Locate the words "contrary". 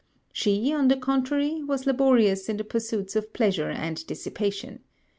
0.97-1.61